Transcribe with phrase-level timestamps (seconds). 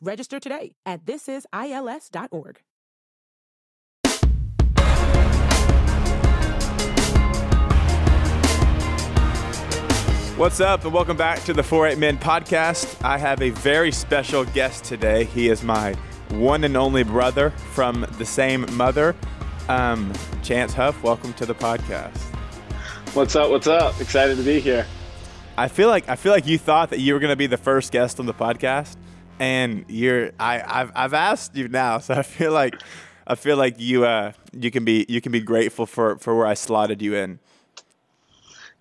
[0.00, 2.60] Register today at thisisils.org.
[10.36, 13.02] What's up, and welcome back to the 48 Men podcast.
[13.02, 15.24] I have a very special guest today.
[15.24, 15.94] He is my
[16.28, 19.16] one and only brother from the same mother,
[19.70, 21.02] um, Chance Huff.
[21.02, 22.18] Welcome to the podcast.
[23.14, 23.48] What's up?
[23.48, 23.98] What's up?
[23.98, 24.86] Excited to be here.
[25.56, 27.56] I feel like I feel like you thought that you were going to be the
[27.56, 28.96] first guest on the podcast,
[29.38, 32.74] and you're I I've, I've asked you now, so I feel like
[33.26, 36.46] I feel like you uh you can be you can be grateful for for where
[36.46, 37.38] I slotted you in.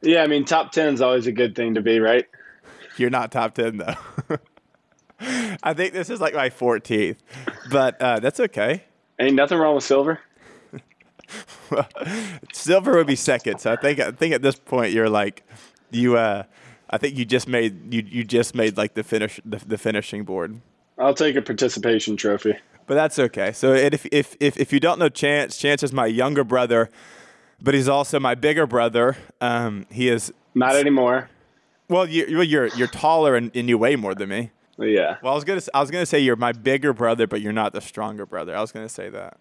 [0.02, 2.26] Yeah, I mean, top 10 is always a good thing to be, right?
[2.98, 3.96] You're not top 10, though.
[5.64, 7.18] I think this is like my 14th,
[7.72, 8.84] but uh, that's okay.
[9.18, 10.20] Ain't nothing wrong with silver.
[11.72, 11.88] well,
[12.54, 15.44] silver would be second, so I think I think at this point you're like
[15.90, 16.18] you.
[16.18, 16.44] Uh,
[16.90, 20.24] I think you just made you you just made like the finish the, the finishing
[20.24, 20.62] board.
[20.98, 22.56] I'll take a participation trophy.
[22.88, 23.52] But that's okay.
[23.52, 26.90] So if if if if you don't know Chance, Chance is my younger brother
[27.62, 29.18] but he's also my bigger brother.
[29.42, 31.30] Um, he is not anymore.
[31.90, 34.52] Well, you're you're you're taller and, and you weigh more than me.
[34.78, 35.18] Yeah.
[35.22, 37.74] Well, I was gonna I was gonna say you're my bigger brother, but you're not
[37.74, 38.56] the stronger brother.
[38.56, 39.38] I was gonna say that.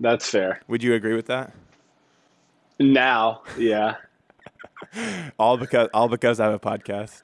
[0.00, 0.60] That's fair.
[0.68, 1.52] Would you agree with that?
[2.78, 3.94] Now, yeah.
[5.38, 7.22] All because all because I have a podcast.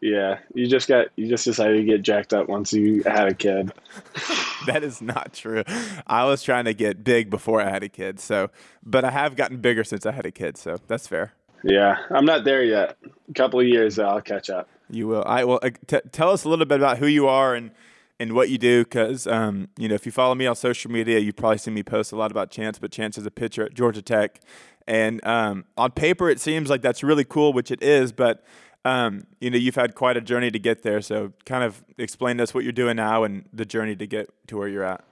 [0.00, 3.34] Yeah, you just got you just decided to get jacked up once you had a
[3.34, 3.72] kid.
[4.66, 5.64] that is not true.
[6.06, 8.50] I was trying to get big before I had a kid, so
[8.84, 11.32] but I have gotten bigger since I had a kid, so that's fair.
[11.64, 12.96] Yeah, I'm not there yet.
[13.28, 14.68] A couple of years, I'll catch up.
[14.88, 15.24] You will.
[15.26, 15.58] I will.
[15.62, 17.72] Uh, t- tell us a little bit about who you are and
[18.20, 21.18] and what you do, because um, you know if you follow me on social media,
[21.18, 22.78] you've probably seen me post a lot about Chance.
[22.78, 24.40] But Chance is a pitcher at Georgia Tech,
[24.88, 28.44] and um, on paper it seems like that's really cool, which it is, but
[28.84, 31.00] um, you know, you've had quite a journey to get there.
[31.00, 34.30] So, kind of explain to us what you're doing now and the journey to get
[34.48, 35.04] to where you're at.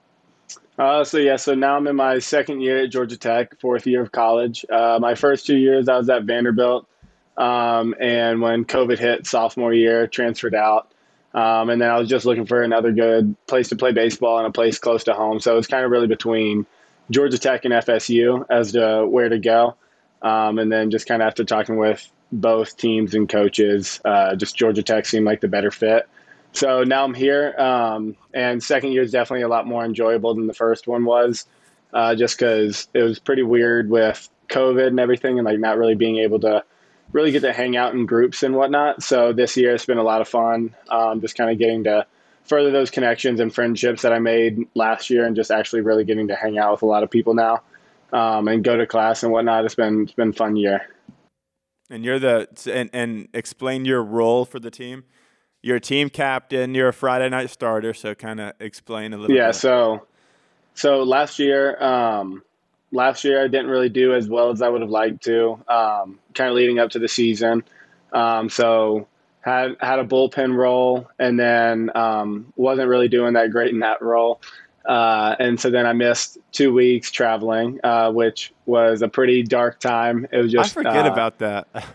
[0.79, 4.01] Uh, so yeah, so now I'm in my second year at Georgia Tech, fourth year
[4.01, 4.63] of college.
[4.69, 6.87] Uh, my first two years I was at Vanderbilt,
[7.35, 10.91] um, and when COVID hit, sophomore year, transferred out,
[11.33, 14.47] um, and then I was just looking for another good place to play baseball and
[14.47, 15.39] a place close to home.
[15.39, 16.67] So it was kind of really between
[17.09, 19.75] Georgia Tech and FSU as to where to go,
[20.21, 24.01] um, and then just kind of after talking with both teams and coaches.
[24.03, 26.07] Uh, just Georgia Tech seemed like the better fit.
[26.53, 30.47] So now I'm here, um, and second year is definitely a lot more enjoyable than
[30.47, 31.45] the first one was,
[31.93, 35.95] uh, just because it was pretty weird with COVID and everything, and like not really
[35.95, 36.63] being able to
[37.11, 39.03] really get to hang out in groups and whatnot.
[39.03, 42.05] So this year it's been a lot of fun, um, just kind of getting to
[42.47, 46.27] further those connections and friendships that I made last year, and just actually really getting
[46.29, 47.61] to hang out with a lot of people now,
[48.13, 49.65] um, and go to class and whatnot.
[49.65, 50.87] It's been it's been fun year.
[51.89, 55.03] And you're the and and explain your role for the team.
[55.61, 56.75] You're a team captain.
[56.75, 57.93] You're a Friday night starter.
[57.93, 59.35] So kind of explain a little.
[59.35, 59.47] Yeah.
[59.47, 59.55] Bit.
[59.55, 60.07] So,
[60.75, 62.43] so last year, um,
[62.91, 65.59] last year I didn't really do as well as I would have liked to.
[65.67, 67.63] Um, kind of leading up to the season.
[68.13, 69.07] Um, so
[69.47, 74.01] had had a bullpen role, and then um, wasn't really doing that great in that
[74.01, 74.41] role.
[74.85, 79.79] Uh, and so then I missed two weeks traveling, uh, which was a pretty dark
[79.79, 80.27] time.
[80.31, 81.67] It was just I forget uh, about that.
[81.73, 81.85] that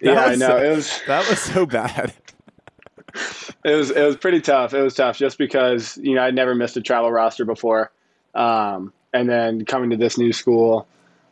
[0.00, 2.12] yeah, I know so, it was that was so bad.
[3.64, 4.72] it was it was pretty tough.
[4.72, 7.90] It was tough just because you know I'd never missed a travel roster before,
[8.36, 10.86] um, and then coming to this new school,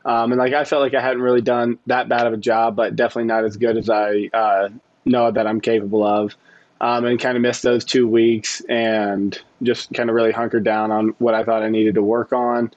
[0.05, 2.75] um, and like I felt like I hadn't really done that bad of a job,
[2.75, 4.69] but definitely not as good as I uh,
[5.07, 6.37] know that I'm capable of
[6.81, 10.91] um, and kind of missed those two weeks and just kind of really hunkered down
[10.91, 12.71] on what I thought I needed to work on.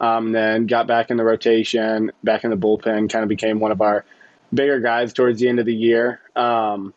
[0.00, 3.70] Um, then got back in the rotation, back in the bullpen, kind of became one
[3.70, 4.04] of our
[4.52, 6.20] bigger guys towards the end of the year.
[6.34, 6.92] Um,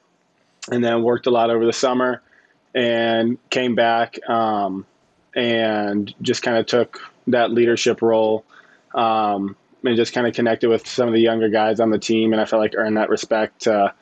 [0.71, 2.21] and then worked a lot over the summer
[2.73, 4.85] and came back um,
[5.35, 8.43] and just kind of took that leadership role
[8.95, 9.55] um,
[9.85, 12.33] and just kind of connected with some of the younger guys on the team.
[12.33, 13.93] And I felt like earned that respect to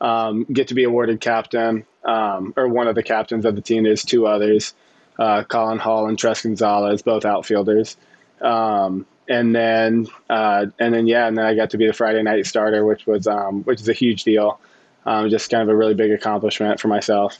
[0.00, 3.84] um, get to be awarded captain um, or one of the captains of the team.
[3.84, 4.74] There's two others,
[5.18, 7.96] uh, Colin Hall and Tres Gonzalez, both outfielders.
[8.40, 12.22] Um, and then, uh, and then, yeah, and then I got to be the Friday
[12.22, 14.60] night starter, which was, um, which is a huge deal.
[15.06, 17.38] Um, just kind of a really big accomplishment for myself.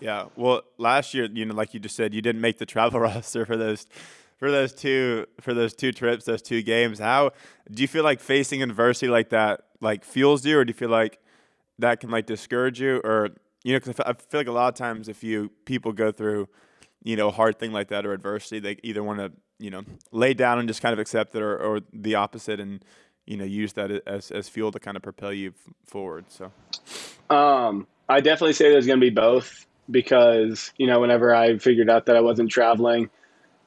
[0.00, 0.26] Yeah.
[0.34, 3.46] Well, last year, you know, like you just said, you didn't make the travel roster
[3.46, 3.86] for those
[4.36, 6.98] for those two for those two trips, those two games.
[6.98, 7.30] How
[7.70, 10.88] do you feel like facing adversity like that like fuels you, or do you feel
[10.88, 11.20] like
[11.78, 13.30] that can like discourage you, or
[13.64, 16.48] you know, because I feel like a lot of times if you people go through
[17.02, 19.82] you know a hard thing like that or adversity, they either want to you know
[20.10, 22.84] lay down and just kind of accept it, or, or the opposite and
[23.26, 25.52] you know use that as as fuel to kind of propel you
[25.84, 26.26] forward.
[26.28, 26.52] So,
[27.30, 31.90] um, I definitely say there's going to be both because you know whenever I figured
[31.90, 33.10] out that I wasn't traveling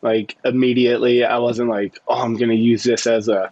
[0.06, 3.52] like immediately i wasn't like oh i'm gonna use this as a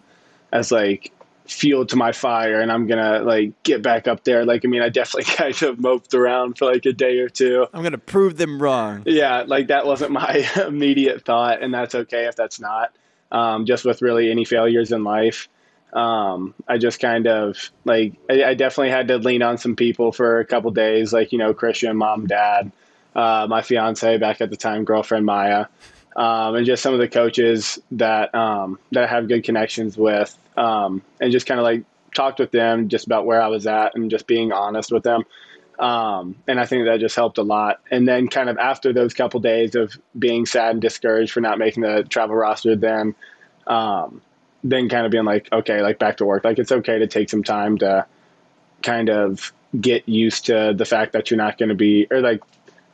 [0.52, 1.12] as like
[1.46, 4.46] fuel to my fire and i'm gonna like get back up there.
[4.46, 7.66] Like i mean i definitely kind of moped around for like a day or two.
[7.72, 9.02] I'm gonna prove them wrong.
[9.06, 12.92] Yeah like that wasn't my immediate thought and that's okay if that's not
[13.32, 15.48] um, just with really any failures in life.
[15.92, 20.10] Um, i just kind of like I, I, definitely had to lean on some people
[20.10, 22.72] for a couple days like you know christian mom dad
[23.14, 25.66] uh, my fiance back at the time girlfriend maya
[26.16, 30.36] um, and just some of the coaches that um, that I have good connections with,
[30.56, 31.84] um, and just kind of like
[32.14, 35.24] talked with them just about where I was at and just being honest with them.
[35.78, 37.80] Um, and I think that just helped a lot.
[37.90, 41.58] And then kind of after those couple days of being sad and discouraged for not
[41.58, 43.14] making the travel roster, then
[43.66, 44.22] um,
[44.62, 46.44] then kind of being like, okay, like back to work.
[46.44, 48.06] Like it's okay to take some time to
[48.82, 52.40] kind of get used to the fact that you're not going to be or like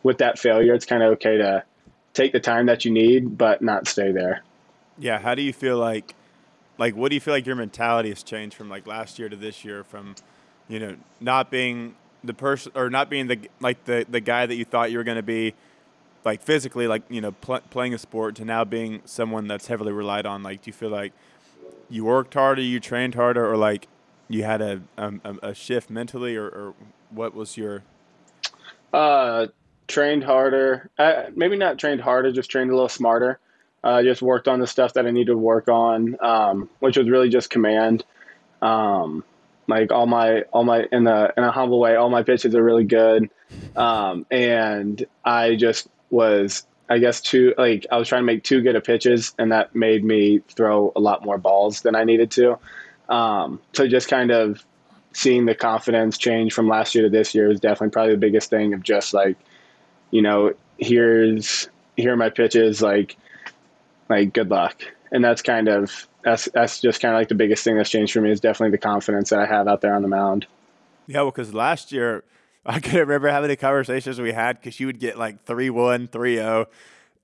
[0.03, 0.73] with that failure.
[0.73, 1.63] It's kind of okay to
[2.13, 4.43] take the time that you need, but not stay there.
[4.99, 5.19] Yeah.
[5.19, 6.15] How do you feel like,
[6.79, 9.37] like, what do you feel like your mentality has changed from like last year to
[9.37, 10.15] this year from,
[10.69, 14.55] you know, not being the person or not being the, like the, the guy that
[14.57, 15.55] you thought you were going to be
[16.25, 19.93] like physically, like, you know, pl- playing a sport to now being someone that's heavily
[19.93, 20.43] relied on?
[20.43, 21.13] Like, do you feel like
[21.89, 23.89] you worked harder, you trained harder, or like
[24.29, 26.75] you had a, um, a, a shift mentally or, or
[27.11, 27.83] what was your,
[28.93, 29.47] uh,
[29.91, 30.91] trained harder.
[30.99, 33.39] Uh, maybe not trained harder, just trained a little smarter.
[33.83, 37.09] Uh, just worked on the stuff that I needed to work on, um, which was
[37.09, 38.05] really just command.
[38.61, 39.25] Um,
[39.67, 42.63] like all my all my in the in a humble way, all my pitches are
[42.63, 43.31] really good,
[43.77, 48.61] um, and I just was I guess too like I was trying to make too
[48.61, 52.31] good of pitches, and that made me throw a lot more balls than I needed
[52.33, 52.59] to.
[53.09, 54.65] Um, so just kind of
[55.13, 58.51] seeing the confidence change from last year to this year is definitely probably the biggest
[58.51, 59.37] thing of just like
[60.11, 63.17] you know, here's here are my pitches, like
[64.09, 64.83] like good luck.
[65.13, 68.13] And that's kind of that's that's just kind of like the biggest thing that's changed
[68.13, 70.47] for me is definitely the confidence that I have out there on the mound.
[71.07, 72.25] Yeah, well, because last year
[72.65, 76.67] I couldn't remember how many conversations we had because you would get like 3-1, 3-0.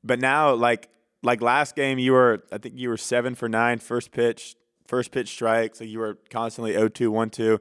[0.03, 0.89] But now, like
[1.23, 4.57] like last game, you were I think you were seven for nine first pitch,
[4.87, 5.79] first pitch strikes.
[5.79, 7.59] So you were constantly 0-2, 1-2.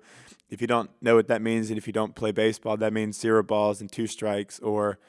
[0.49, 3.19] If you don't know what that means, and if you don't play baseball, that means
[3.19, 4.99] zero balls and two strikes, or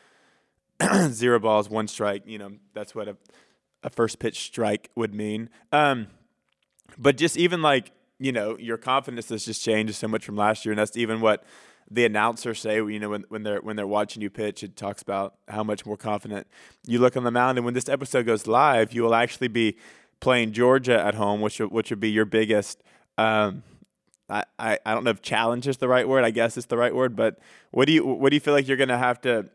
[1.11, 2.23] zero balls, one strike.
[2.27, 3.17] You know, that's what a,
[3.83, 5.51] a first pitch strike would mean.
[5.73, 6.09] Um,
[6.99, 10.65] but just even like, you know, your confidence has just changed so much from last
[10.65, 10.73] year.
[10.73, 11.45] And that's even what
[11.91, 15.03] the announcers say, you know, when, when they're when they're watching you pitch, it talks
[15.03, 16.47] about how much more confident
[16.87, 17.59] you look on the mound.
[17.59, 19.77] And when this episode goes live, you will actually be
[20.21, 22.83] playing Georgia at home, which which would be your biggest.
[23.19, 23.63] Um,
[24.29, 26.25] I, I, I don't know if challenge is the right word.
[26.25, 27.15] I guess it's the right word.
[27.17, 27.39] But
[27.71, 29.47] what do you what do you feel like you're going to have to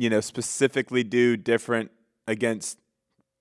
[0.00, 1.90] you know, specifically do different
[2.26, 2.78] against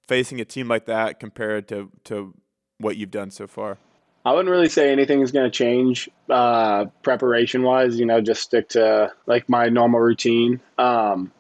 [0.07, 2.33] facing a team like that compared to, to
[2.79, 3.77] what you've done so far?
[4.25, 7.97] I wouldn't really say anything is going to change uh, preparation wise.
[7.97, 11.31] You know, just stick to like my normal routine um,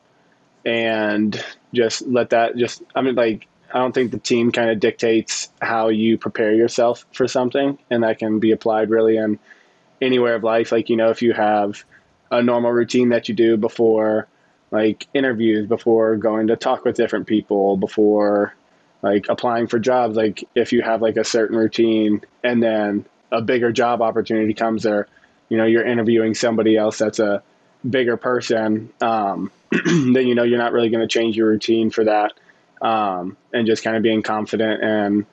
[0.65, 4.79] and just let that just, I mean, like, I don't think the team kind of
[4.79, 9.39] dictates how you prepare yourself for something, and that can be applied really in
[10.01, 10.71] anywhere of life.
[10.71, 11.83] Like, you know, if you have
[12.31, 14.27] a normal routine that you do before
[14.71, 18.53] like interviews before going to talk with different people before
[19.01, 23.41] like applying for jobs like if you have like a certain routine and then a
[23.41, 25.07] bigger job opportunity comes or
[25.49, 27.41] you know you're interviewing somebody else that's a
[27.89, 29.51] bigger person um,
[29.85, 32.33] then you know you're not really going to change your routine for that
[32.81, 35.25] um, and just kind of being confident in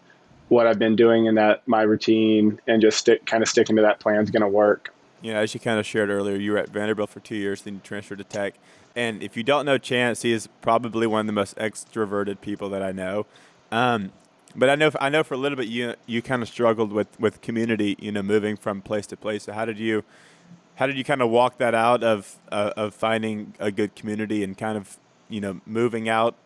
[0.48, 3.82] what I've been doing in that my routine and just stick kind of sticking to
[3.82, 4.94] that plan is going to work.
[5.22, 7.74] Yeah, as you kind of shared earlier, you were at Vanderbilt for two years, then
[7.74, 8.54] you transferred to Tech.
[8.94, 12.68] And if you don't know Chance, he is probably one of the most extroverted people
[12.70, 13.26] that I know.
[13.72, 14.12] Um,
[14.54, 17.18] but I know I know for a little bit you you kind of struggled with,
[17.20, 19.42] with community, you know, moving from place to place.
[19.44, 20.04] So how did you
[20.76, 24.42] how did you kind of walk that out of uh, of finding a good community
[24.42, 24.98] and kind of
[25.28, 26.36] you know moving out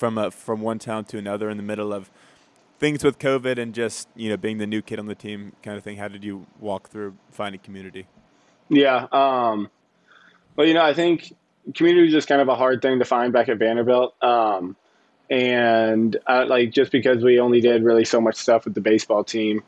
[0.00, 2.10] from a, from one town to another in the middle of
[2.78, 5.76] things with COVID and just you know being the new kid on the team kind
[5.76, 5.98] of thing?
[5.98, 8.06] How did you walk through finding community?
[8.70, 9.68] Yeah, um,
[10.56, 11.34] well, you know, I think
[11.74, 14.14] community was just kind of a hard thing to find back at Vanderbilt.
[14.22, 14.74] Um,
[15.28, 19.22] and uh, like just because we only did really so much stuff with the baseball
[19.22, 19.62] team,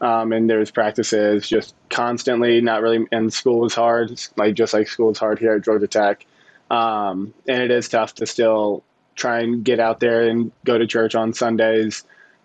[0.00, 3.06] um, and there was practices just constantly, not really.
[3.12, 6.26] And school was hard, like just like school is hard here at Georgia Tech.
[6.70, 8.82] Um, and it is tough to still
[9.16, 12.04] try and get out there and go to church on Sundays,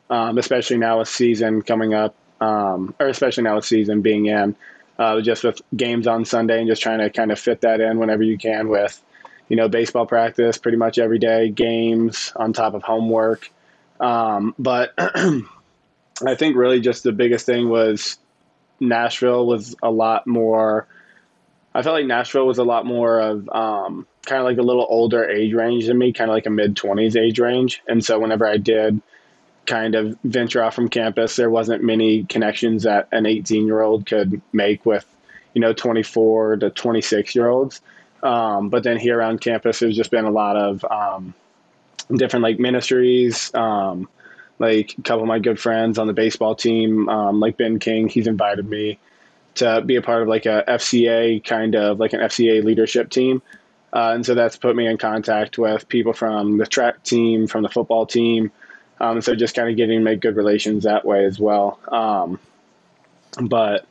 [0.10, 4.56] um, especially now with season coming up, um, or especially now with season being in,
[4.98, 8.00] uh, just with games on Sunday and just trying to kind of fit that in
[8.00, 9.02] whenever you can with,
[9.50, 13.52] you know, baseball practice pretty much every day, games on top of homework.
[14.00, 18.18] Um, but I think really just the biggest thing was
[18.80, 20.88] Nashville was a lot more.
[21.74, 24.86] I felt like Nashville was a lot more of um, kind of like a little
[24.90, 27.82] older age range than me, kind of like a mid 20s age range.
[27.88, 29.02] And so whenever I did
[29.66, 34.06] kind of venture off from campus, there wasn't many connections that an 18 year old
[34.06, 35.06] could make with,
[35.54, 37.82] you know, 24 to 26 year olds.
[38.22, 41.34] Um, but then here around campus, there's just been a lot of um,
[42.14, 43.54] different like ministries.
[43.54, 44.10] Um,
[44.60, 48.08] like a couple of my good friends on the baseball team, um, like Ben King,
[48.08, 49.00] he's invited me
[49.56, 53.42] to be a part of like a FCA kind of like an FCA leadership team.
[53.94, 57.62] Uh, and so that's put me in contact with people from the track team, from
[57.62, 58.52] the football team.
[59.02, 61.80] Um, so just kind of getting to make good relations that way as well.
[61.92, 62.40] Um,
[63.42, 63.86] but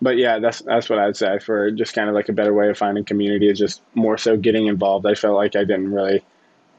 [0.00, 2.68] but yeah, that's that's what I'd say for just kind of like a better way
[2.68, 5.06] of finding community is just more so getting involved.
[5.06, 6.22] I felt like I didn't really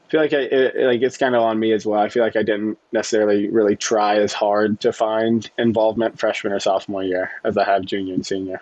[0.10, 2.00] feel like I it, like it's kind of on me as well.
[2.00, 6.60] I feel like I didn't necessarily really try as hard to find involvement freshman or
[6.60, 8.62] sophomore year as I have junior and senior.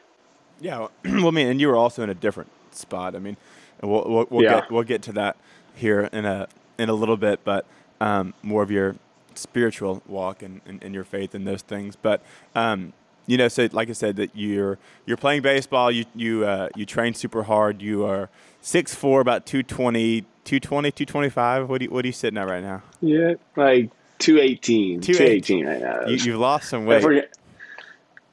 [0.60, 3.16] Yeah, well, I mean, and you were also in a different spot.
[3.16, 3.38] I mean,
[3.82, 4.62] we'll we'll, we'll yeah.
[4.62, 5.38] get we'll get to that
[5.76, 7.66] here in a in a little bit, but
[8.02, 8.96] um, more of your
[9.36, 11.96] spiritual walk and, and, and, your faith in those things.
[11.96, 12.22] But
[12.56, 12.94] um,
[13.28, 15.92] you know, so like I said, that you're you're playing baseball.
[15.92, 17.82] You you uh, you train super hard.
[17.82, 18.30] You are
[18.62, 21.70] six four, about 220, 220, 225.
[21.70, 22.82] What do you, what are you sitting at right now?
[23.02, 26.06] Yeah, like 218, 218 right now.
[26.08, 27.04] You, you've lost some weight.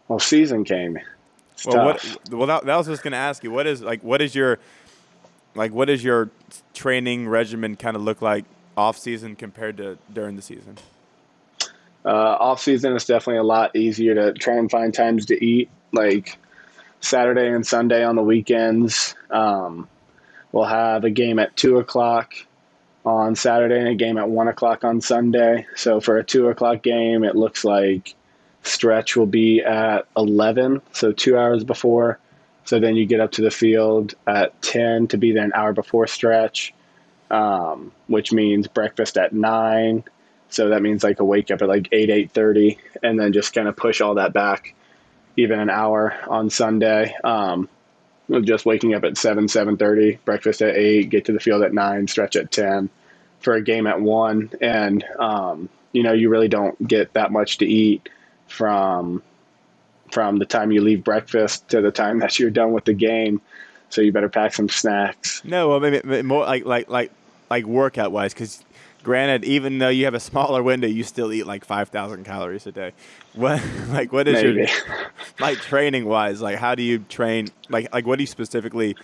[0.07, 0.97] Well, season came.
[1.55, 3.51] It's well, what, well, that, that was just going to ask you.
[3.51, 4.03] What is like?
[4.05, 4.61] What is your
[5.57, 5.73] like?
[5.73, 6.31] What does your
[6.73, 8.45] training regimen kind of look like
[8.77, 10.79] off season compared to during the season?
[12.05, 15.69] Uh, off season is definitely a lot easier to try and find times to eat.
[15.93, 16.39] Like
[17.01, 19.89] Saturday and Sunday on the weekends, um,
[20.55, 22.33] we'll have a game at two o'clock
[23.05, 25.67] on Saturday and a game at one o'clock on Sunday.
[25.75, 28.15] So for a two o'clock game, it looks like
[28.63, 32.21] stretch will be at eleven, so two hours before.
[32.65, 35.73] So then you get up to the field at ten to be there an hour
[35.73, 36.73] before stretch,
[37.33, 40.05] um, which means breakfast at nine
[40.55, 43.67] so that means like a wake up at like 8, 8.30 and then just kind
[43.67, 44.75] of push all that back
[45.37, 47.13] even an hour on Sunday.
[47.25, 47.69] Um,
[48.43, 52.09] just waking up at 7, 7.30, breakfast at 8, get to the field at 9,
[52.09, 52.89] stretch at 10
[53.41, 54.51] for a game at 1.
[54.61, 58.09] And, um, you know, you really don't get that much to eat
[58.49, 59.23] from
[60.11, 63.41] from the time you leave breakfast to the time that you're done with the game.
[63.91, 65.45] So you better pack some snacks.
[65.45, 67.13] No, well, maybe more like like like
[67.51, 68.65] like workout wise, because
[69.03, 72.67] granted, even though you have a smaller window, you still eat like five thousand calories
[72.67, 72.93] a day.
[73.35, 74.61] What like what is Maybe.
[74.61, 74.69] your
[75.39, 76.41] like training wise?
[76.41, 77.49] Like how do you train?
[77.69, 78.97] Like like what do you specifically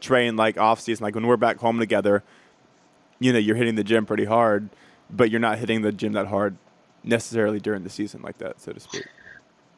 [0.00, 1.04] train like off season?
[1.04, 2.22] Like when we're back home together,
[3.18, 4.68] you know, you're hitting the gym pretty hard,
[5.10, 6.56] but you're not hitting the gym that hard
[7.02, 9.06] necessarily during the season like that, so to speak.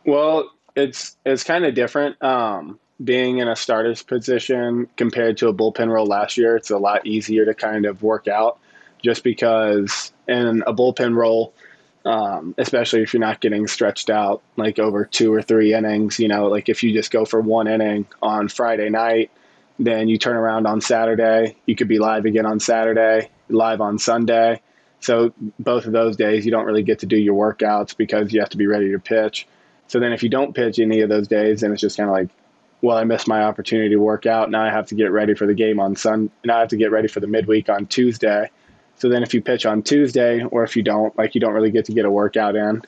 [0.05, 2.21] Well, it's it's kind of different.
[2.23, 6.79] Um, being in a starter's position compared to a bullpen role last year, it's a
[6.79, 8.59] lot easier to kind of work out
[9.03, 11.53] just because in a bullpen role,
[12.05, 16.27] um, especially if you're not getting stretched out like over two or three innings, you
[16.27, 19.31] know, like if you just go for one inning on Friday night,
[19.79, 23.99] then you turn around on Saturday, you could be live again on Saturday, live on
[23.99, 24.61] Sunday.
[25.01, 28.41] So both of those days, you don't really get to do your workouts because you
[28.41, 29.47] have to be ready to pitch.
[29.87, 32.15] So then if you don't pitch any of those days, then it's just kind of
[32.15, 32.29] like,
[32.81, 34.51] well, I missed my opportunity to work out.
[34.51, 36.31] Now I have to get ready for the game on Sun.
[36.45, 38.51] Now I have to get ready for the midweek on Tuesday.
[38.97, 41.71] So then if you pitch on Tuesday or if you don't, like you don't really
[41.71, 42.83] get to get a workout in.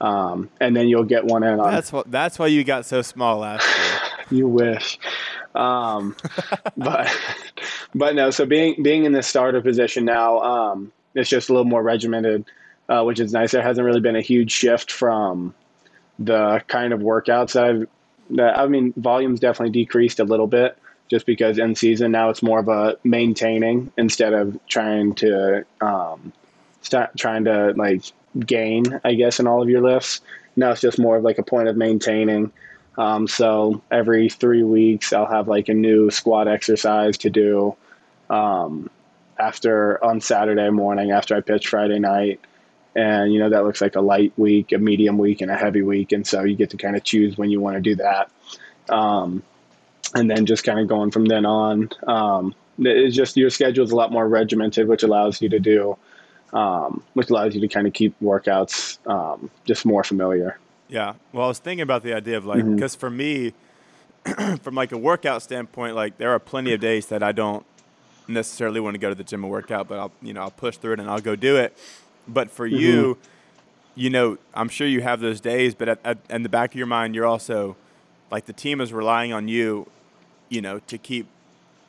[0.00, 1.72] Um, and then you'll get one in on.
[1.72, 2.10] That's what.
[2.10, 4.00] That's why you got so small last year.
[4.40, 4.98] you wish,
[5.54, 6.16] um,
[6.76, 7.10] but
[7.94, 8.30] but no.
[8.30, 12.44] So being being in the starter position now, um, it's just a little more regimented,
[12.88, 13.52] uh, which is nice.
[13.52, 15.54] There hasn't really been a huge shift from
[16.18, 17.88] the kind of workouts that I've.
[18.40, 20.78] I mean, volume's definitely decreased a little bit,
[21.08, 26.32] just because in season now it's more of a maintaining instead of trying to um,
[26.82, 28.02] start trying to like
[28.38, 30.20] gain, I guess, in all of your lifts.
[30.56, 32.52] Now it's just more of like a point of maintaining.
[32.96, 37.76] Um, so every three weeks I'll have like a new squat exercise to do.
[38.30, 38.90] um,
[39.38, 42.40] after on Saturday morning after I pitch Friday night.
[42.96, 45.82] And, you know, that looks like a light week, a medium week, and a heavy
[45.82, 46.12] week.
[46.12, 48.30] And so you get to kind of choose when you want to do that.
[48.88, 49.42] Um,
[50.14, 51.90] and then just kind of going from then on.
[52.06, 55.96] Um, it's just your schedule is a lot more regimented, which allows you to do,
[56.52, 60.58] um, which allows you to kind of keep workouts um, just more familiar.
[60.88, 61.14] Yeah.
[61.32, 63.00] Well, I was thinking about the idea of like, because mm-hmm.
[63.00, 63.54] for me,
[64.62, 67.66] from like a workout standpoint, like there are plenty of days that I don't
[68.28, 70.50] necessarily want to go to the gym and work out, but I'll you know I'll
[70.50, 71.76] push through it and I'll go do it.
[72.26, 72.76] But for mm-hmm.
[72.76, 73.18] you,
[73.94, 76.76] you know, I'm sure you have those days, but at, at, in the back of
[76.76, 77.76] your mind, you're also
[78.30, 79.88] like the team is relying on you,
[80.48, 81.26] you know, to keep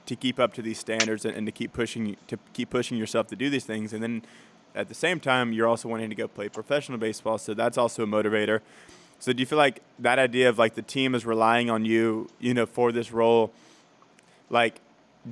[0.06, 3.27] to keep up to these standards and, and to keep pushing to keep pushing yourself
[3.27, 4.22] to do these things, and then
[4.75, 8.04] at the same time, you're also wanting to go play professional baseball, so that's also
[8.04, 8.60] a motivator.
[9.20, 12.27] So do you feel like that idea of like the team is relying on you,
[12.39, 13.54] you know, for this role,
[14.50, 14.82] like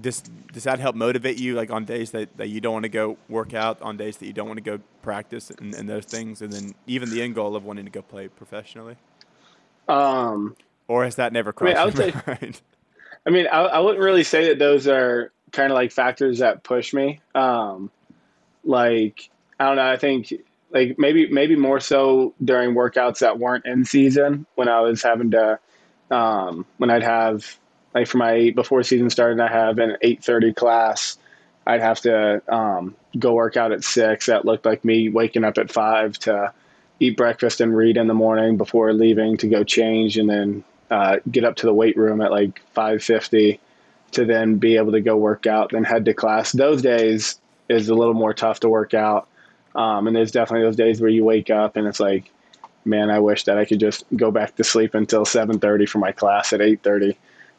[0.02, 0.22] does
[0.52, 3.18] does that help motivate you like on days that, that you don't want to go
[3.30, 6.42] work out, on days that you don't want to go practice and, and those things,
[6.42, 8.96] and then even the end goal of wanting to go play professionally?
[9.88, 10.56] Um,
[10.88, 12.62] or has that never crossed I mean, I would say, mind?
[13.26, 16.64] I mean, I, I wouldn't really say that those are kind of like factors that
[16.64, 17.22] push me.
[17.36, 17.92] Um,
[18.64, 19.90] like I don't know.
[19.90, 20.34] I think
[20.72, 25.32] like maybe maybe more so during workouts that weren't in season when I was having
[25.32, 25.60] to
[26.12, 27.58] um, when I'd have
[27.94, 31.18] like for my before season started I have an eight thirty class.
[31.66, 34.26] I'd have to um, go work out at six.
[34.26, 36.54] That looked like me waking up at five to
[37.00, 41.18] eat breakfast and read in the morning before leaving to go change and then uh,
[41.32, 43.60] get up to the weight room at like five fifty
[44.12, 46.52] to then be able to go work out then head to class.
[46.52, 49.28] Those days is a little more tough to work out
[49.76, 52.32] um, and there's definitely those days where you wake up and it's like,
[52.86, 56.12] man, I wish that I could just go back to sleep until 7:30 for my
[56.12, 57.16] class at 8:30.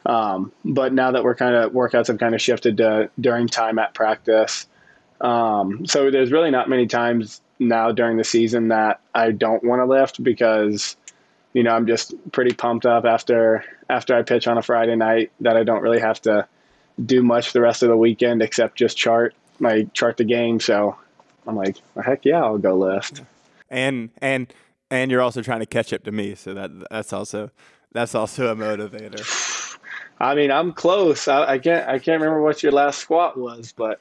[0.06, 3.78] Um, but now that we're kind of workouts have kind of shifted to during time
[3.78, 4.66] at practice,
[5.20, 9.80] um, so there's really not many times now during the season that I don't want
[9.80, 10.96] to lift because
[11.52, 15.32] you know I'm just pretty pumped up after after I pitch on a Friday night
[15.40, 16.46] that I don't really have to
[17.04, 20.60] do much the rest of the weekend except just chart my chart the game.
[20.60, 20.96] So
[21.46, 23.22] I'm like, well, heck yeah, I'll go lift.
[23.70, 24.52] And and
[24.90, 27.50] and you're also trying to catch up to me, so that that's also
[27.92, 29.24] that's also a motivator.
[30.20, 31.28] I mean, I'm close.
[31.28, 34.00] I, I can't I can't remember what your last squat was, but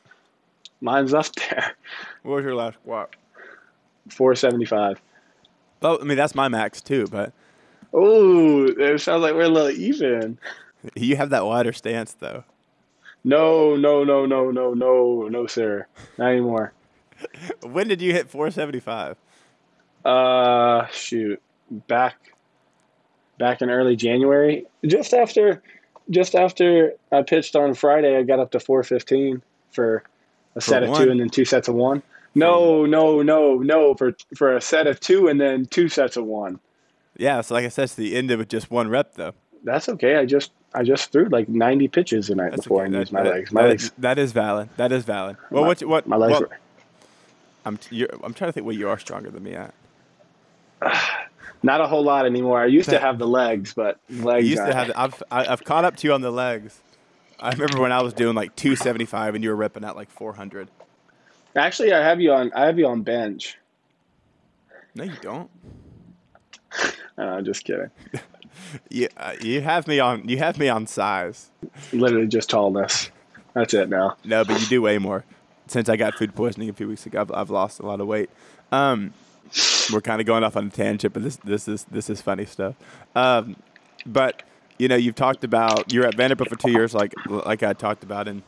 [0.81, 1.75] mine's up there.
[2.23, 3.15] What was your last squat?
[4.09, 5.01] Four seventy five.
[5.81, 7.33] Well, I mean that's my max too, but
[7.93, 10.37] oh, it sounds like we're a little even.
[10.95, 12.43] You have that wider stance though.
[13.23, 16.73] No, no, no, no, no, no, no, sir, not anymore.
[17.63, 19.15] when did you hit 475?
[20.03, 21.41] Uh, shoot,
[21.87, 22.33] back
[23.37, 25.63] back in early January, just after
[26.09, 30.03] just after I pitched on Friday, I got up to 415 for
[30.55, 30.91] a for set one?
[30.91, 32.03] of two and then two sets of one.
[32.35, 32.91] No, hmm.
[32.91, 36.59] no, no, no, for for a set of two and then two sets of one.
[37.17, 39.33] Yeah, so like I said, it's the end of it just one rep though.
[39.63, 40.17] That's okay.
[40.17, 42.95] I just I just threw like 90 pitches the night That's before okay.
[42.95, 43.51] I used my that, legs.
[43.51, 43.83] My that legs.
[43.83, 44.69] Is, that is valid.
[44.77, 45.37] That is valid.
[45.51, 46.49] Well, my, what what my legs were,
[47.65, 49.73] I'm t- I'm trying to think what you are stronger than me at.
[51.63, 52.61] Not a whole lot anymore.
[52.61, 54.45] I used to have the legs, but legs.
[54.45, 54.87] I used to have.
[54.87, 56.81] The, I've I've caught up to you on the legs.
[57.39, 60.69] I remember when I was doing like 275 and you were ripping at like 400.
[61.55, 62.51] Actually, I have you on.
[62.53, 63.57] I have you on bench.
[64.95, 65.49] No, you don't.
[67.17, 67.89] no, I'm just kidding.
[68.89, 70.27] you uh, you have me on.
[70.27, 71.49] You have me on size.
[71.93, 73.09] Literally just tallness.
[73.53, 74.17] That's it now.
[74.25, 75.23] No, but you do way more
[75.67, 78.07] since I got food poisoning a few weeks ago, I've, I've lost a lot of
[78.07, 78.29] weight.
[78.71, 79.13] Um,
[79.91, 82.45] we're kind of going off on a tangent, but this this is this is funny
[82.45, 82.75] stuff.
[83.15, 83.55] Um,
[84.05, 84.43] but
[84.77, 88.03] you know, you've talked about you're at Vanderbilt for two years, like like I talked
[88.03, 88.43] about, and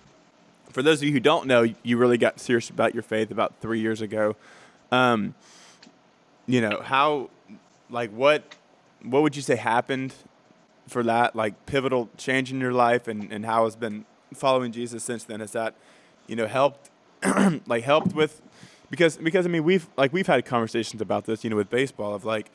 [0.69, 3.53] for those of you who don't know, you really got serious about your faith about
[3.61, 4.35] three years ago.
[4.91, 5.35] Um,
[6.47, 7.29] you know how,
[7.89, 8.55] like what,
[9.03, 10.13] what would you say happened
[10.87, 15.03] for that like pivotal change in your life, and and how has been following Jesus
[15.03, 15.39] since then?
[15.39, 15.75] Has that
[16.27, 16.89] you know helped
[17.67, 18.41] like helped with
[18.89, 22.13] because because I mean we've like we've had conversations about this, you know, with baseball
[22.13, 22.50] of like,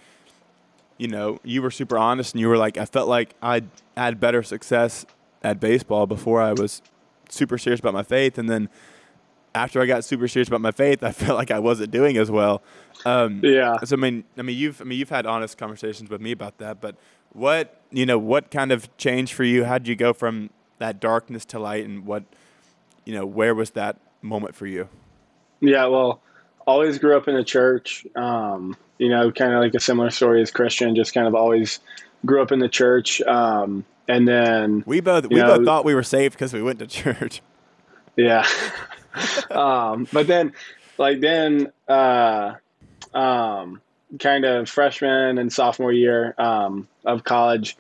[0.99, 4.21] you know, you were super honest and you were like, I felt like I'd had
[4.21, 5.07] better success
[5.43, 6.83] at baseball before I was
[7.29, 8.69] super serious about my faith, and then
[9.55, 12.31] after I got super serious about my faith, I felt like I wasn't doing as
[12.31, 12.63] well.
[13.05, 13.79] Um, yeah.
[13.85, 16.59] So I mean, I mean, you've I mean you've had honest conversations with me about
[16.59, 16.97] that, but
[17.33, 19.65] what you know, what kind of changed for you?
[19.65, 22.25] How did you go from that darkness to light, and what
[23.05, 24.89] you know, where was that moment for you?
[25.61, 26.21] Yeah, well,
[26.67, 28.07] always grew up in a church.
[28.17, 30.95] Um, you know, kind of like a similar story as Christian.
[30.95, 31.81] Just kind of always
[32.27, 33.21] grew up in the church.
[33.23, 36.79] Um, and then we both we know, both thought we were saved because we went
[36.81, 37.43] to church.
[38.17, 38.45] Yeah.
[39.51, 40.53] um, but then,
[40.99, 42.55] like then, uh,
[43.15, 43.81] um,
[44.19, 47.79] kind of freshman and sophomore year um, of college,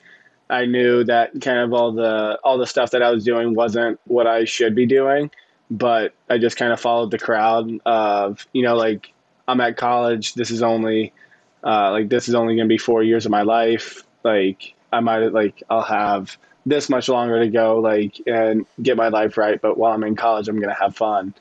[0.48, 4.00] I knew that kind of all the all the stuff that I was doing wasn't
[4.06, 5.30] what I should be doing,
[5.70, 9.12] but I just kind of followed the crowd of you know like
[9.48, 10.34] I'm at college.
[10.34, 11.12] This is only
[11.64, 14.02] uh, like this is only going to be four years of my life.
[14.24, 19.08] Like I might like I'll have this much longer to go like and get my
[19.08, 19.60] life right.
[19.60, 21.34] But while I'm in college, I'm going to have fun.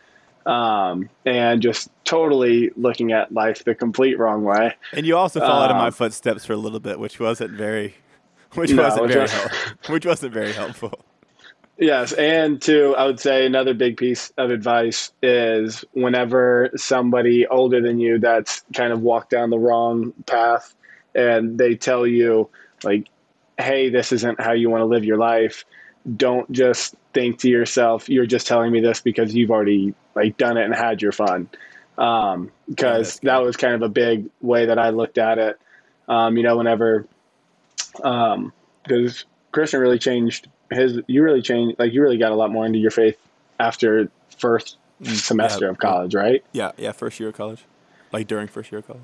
[0.45, 4.73] Um, and just totally looking at life the complete wrong way.
[4.93, 7.95] And you also followed in my Um, footsteps for a little bit, which wasn't very,
[8.55, 9.27] which No, wasn't very,
[9.89, 11.05] which wasn't very helpful.
[11.79, 17.81] Yes, and two, I would say another big piece of advice is whenever somebody older
[17.81, 20.75] than you that's kind of walked down the wrong path
[21.15, 22.49] and they tell you
[22.83, 23.07] like,
[23.57, 25.63] "Hey, this isn't how you want to live your life."
[26.17, 30.57] Don't just think to yourself, "You're just telling me this because you've already like done
[30.57, 31.49] it and had your fun."
[31.97, 35.57] Um, because Yeah, that was kind of a big way that I looked at it.
[36.09, 37.07] Um, you know, whenever
[38.03, 40.99] um, because Christian really changed his.
[41.07, 41.79] You really changed.
[41.79, 43.17] Like you really got a lot more into your faith
[43.59, 46.43] after first semester yeah, of college, right?
[46.51, 47.63] Yeah, yeah, first year of college,
[48.11, 49.03] like during first year of college.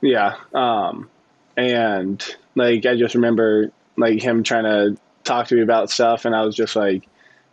[0.00, 0.36] Yeah.
[0.52, 1.08] Um,
[1.56, 6.34] and like I just remember like him trying to talk to me about stuff, and
[6.34, 7.06] I was just like,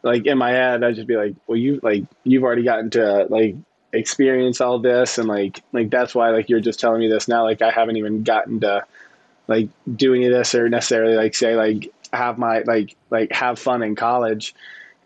[0.04, 3.28] like in my head, I'd just be like, well, you like you've already gotten to
[3.30, 3.56] like
[3.94, 7.44] experience all this, and like like that's why like you're just telling me this now.
[7.44, 8.86] Like I haven't even gotten to
[9.48, 13.60] like do any of this or necessarily like say like have my like like have
[13.60, 14.54] fun in college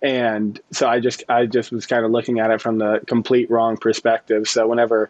[0.02, 3.50] and so i just i just was kind of looking at it from the complete
[3.50, 5.10] wrong perspective so whenever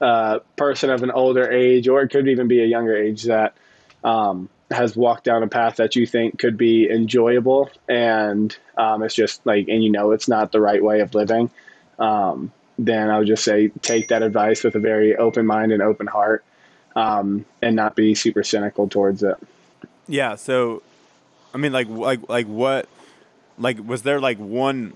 [0.00, 3.54] a person of an older age or it could even be a younger age that
[4.02, 9.14] um, has walked down a path that you think could be enjoyable and um, it's
[9.14, 11.50] just like and you know it's not the right way of living
[11.98, 15.82] um, then i would just say take that advice with a very open mind and
[15.82, 16.44] open heart
[16.96, 19.36] um, and not be super cynical towards it.
[20.08, 20.34] Yeah.
[20.36, 20.82] So,
[21.52, 22.88] I mean, like, like, like, what?
[23.58, 24.94] Like, was there like one?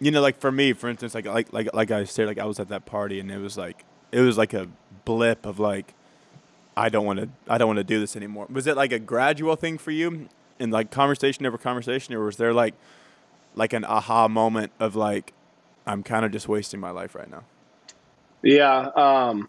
[0.00, 2.44] You know, like for me, for instance, like, like, like, like I said, like I
[2.44, 4.68] was at that party, and it was like, it was like a
[5.04, 5.94] blip of like,
[6.76, 8.46] I don't want to, I don't want to do this anymore.
[8.50, 12.36] Was it like a gradual thing for you, and like conversation over conversation, or was
[12.36, 12.74] there like,
[13.54, 15.32] like an aha moment of like,
[15.86, 17.44] I'm kind of just wasting my life right now?
[18.42, 19.48] Yeah, um,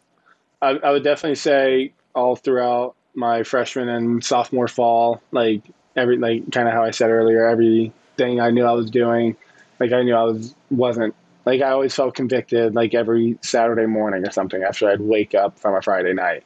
[0.61, 5.63] I, I would definitely say all throughout my freshman and sophomore fall, like
[5.95, 9.35] every like kind of how I said earlier, everything I knew I was doing,
[9.79, 14.25] like I knew I was wasn't like I always felt convicted like every Saturday morning
[14.25, 16.43] or something after I'd wake up from a Friday night,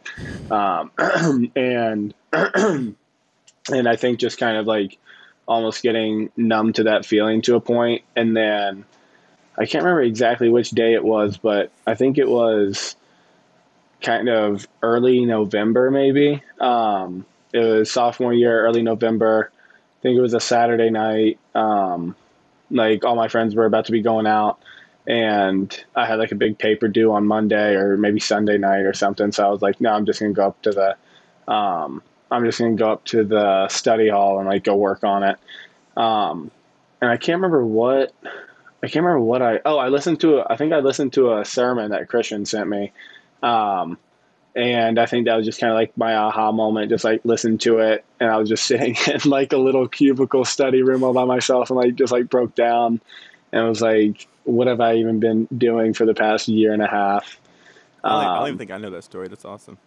[0.51, 0.91] um,
[1.55, 2.95] and and
[3.69, 4.97] I think just kind of like
[5.47, 8.85] almost getting numb to that feeling to a point, and then
[9.57, 12.95] I can't remember exactly which day it was, but I think it was
[14.01, 16.43] kind of early November, maybe.
[16.59, 17.25] Um,
[17.57, 19.51] it was sophomore year, early November.
[19.53, 21.39] I think it was a Saturday night.
[21.55, 22.15] Um,
[22.69, 24.59] like all my friends were about to be going out,
[25.07, 28.93] and I had like a big paper due on Monday or maybe Sunday night or
[28.93, 29.31] something.
[29.31, 32.59] So I was like, no, I'm just gonna go up to the, um, I'm just
[32.59, 35.37] gonna go up to the study hall and like go work on it.
[35.95, 36.51] Um,
[37.01, 38.13] and I can't remember what
[38.83, 39.59] I can't remember what I.
[39.65, 40.39] Oh, I listened to.
[40.39, 42.91] A, I think I listened to a sermon that Christian sent me,
[43.41, 43.97] um,
[44.57, 46.89] and I think that was just kind of like my aha moment.
[46.89, 50.43] Just like listened to it, and I was just sitting in like a little cubicle
[50.43, 52.99] study room all by myself, and like just like broke down,
[53.51, 56.87] and was like, "What have I even been doing for the past year and a
[56.87, 57.39] half?"
[58.03, 59.27] I don't, I don't Um, even think I know that story.
[59.27, 59.77] That's awesome.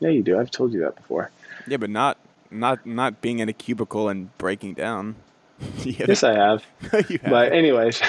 [0.00, 0.38] yeah, you do.
[0.38, 1.30] I've told you that before.
[1.66, 2.18] Yeah, but not,
[2.50, 5.16] not, not being in a cubicle and breaking down.
[5.84, 6.64] Yes, I have.
[6.90, 7.20] have.
[7.22, 8.02] but anyways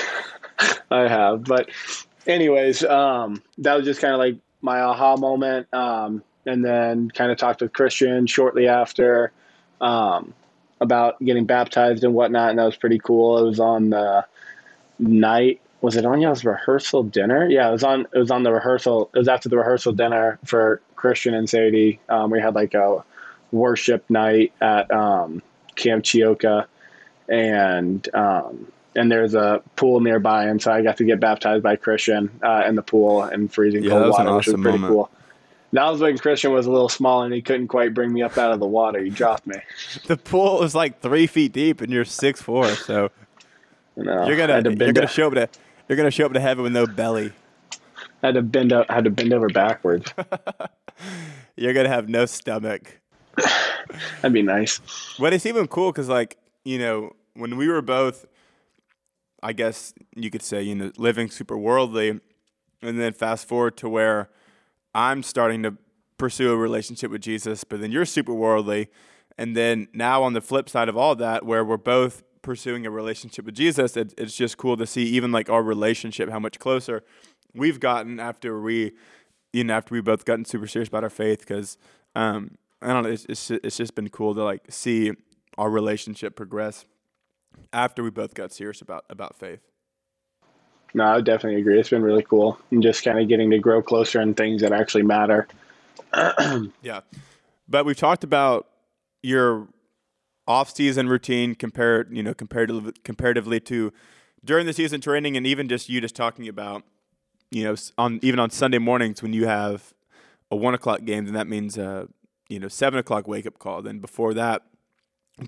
[0.90, 1.70] i have but
[2.28, 7.32] anyways um that was just kind of like my aha moment um and then kind
[7.32, 9.32] of talked with christian shortly after
[9.82, 10.34] um
[10.82, 13.38] about getting baptized and whatnot and that was pretty cool.
[13.40, 14.26] It was on the
[15.00, 17.48] night was it on y'all's rehearsal dinner?
[17.50, 20.40] Yeah it was on it was on the rehearsal it was after the rehearsal dinner
[20.46, 22.00] for christian and sadie.
[22.10, 23.04] Um, we had like a
[23.52, 25.42] worship night at um
[25.76, 26.66] camp chioka
[27.28, 31.76] and um, and there's a pool nearby, and so I got to get baptized by
[31.76, 34.62] Christian uh, in the pool in freezing Yeah, cold that was an water, which was
[34.62, 34.94] pretty moment.
[34.94, 35.10] cool.
[35.74, 38.38] That was when Christian was a little small and he couldn't quite bring me up
[38.38, 39.04] out of the water.
[39.04, 39.58] He dropped me.
[40.08, 43.12] the pool was like three feet deep, and you're six four, so
[43.98, 45.50] know, you're gonna to you're gonna show up to
[45.88, 47.34] you're gonna show up to heaven with no belly.
[48.24, 50.12] I had to bend I had to bend over backwards.
[51.56, 53.00] You're gonna have no stomach.
[54.22, 54.80] That'd be nice.
[55.20, 58.26] But it's even cool because, like, you know, when we were both,
[59.46, 62.20] I guess you could say, you know, living super worldly,
[62.82, 64.30] and then fast forward to where
[64.96, 65.78] I'm starting to
[66.18, 68.90] pursue a relationship with Jesus, but then you're super worldly,
[69.38, 72.90] and then now on the flip side of all that, where we're both pursuing a
[72.90, 76.58] relationship with Jesus, it, it's just cool to see even like our relationship, how much
[76.58, 77.04] closer
[77.54, 78.94] we've gotten after we,
[79.54, 81.40] you know, after we both gotten super serious about our faith.
[81.40, 81.78] Because
[82.16, 85.12] um, I don't know, it's it's it's just been cool to like see
[85.56, 86.86] our relationship progress
[87.74, 89.60] after we both got serious about about faith.
[90.94, 91.78] No, I definitely agree.
[91.78, 94.72] It's been really cool, and just kind of getting to grow closer in things that
[94.72, 95.48] actually matter.
[96.82, 97.02] yeah,
[97.68, 98.68] but we've talked about
[99.22, 99.68] your
[100.48, 103.92] off-season routine compared, you know, comparatively comparatively to
[104.44, 106.84] during the season training, and even just you just talking about,
[107.52, 109.94] you know, on even on Sunday mornings when you have
[110.50, 112.06] a one o'clock game, then that means uh,
[112.48, 113.82] you know seven o'clock wake up call.
[113.82, 114.64] Then before that,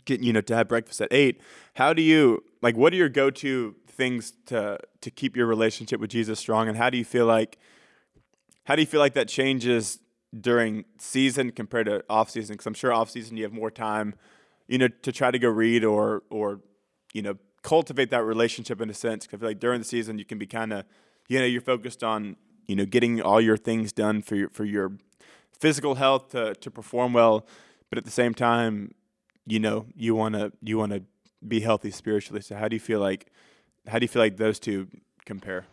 [0.05, 1.41] get you know to have breakfast at eight.
[1.75, 2.75] How do you like?
[2.75, 6.89] What are your go-to things to to keep your relationship with Jesus strong, and how
[6.89, 7.57] do you feel like
[8.65, 9.99] how do you feel like that changes
[10.37, 12.53] during season compared to off season?
[12.53, 14.13] Because I'm sure off season you have more time,
[14.67, 16.59] you know, to try to go read or or
[17.13, 19.25] you know cultivate that relationship in a sense.
[19.25, 20.85] Because like during the season you can be kind of
[21.29, 22.35] you know you're focused on
[22.67, 24.91] you know getting all your things done for your for your
[25.59, 27.47] physical health to to perform well,
[27.89, 28.93] but at the same time,
[29.47, 31.01] you know you want to you want to
[31.45, 32.41] be healthy spiritually.
[32.41, 33.31] So how do you feel like
[33.87, 34.87] how do you feel like those two
[35.25, 35.65] compare?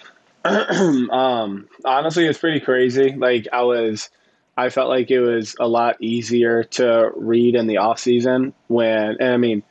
[0.44, 3.12] um, honestly, it's pretty crazy.
[3.12, 4.08] Like I was,
[4.56, 9.16] I felt like it was a lot easier to read in the off season when,
[9.20, 9.62] and I mean,